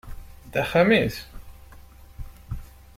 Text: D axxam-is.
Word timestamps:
D 0.51 0.53
axxam-is. 0.61 1.17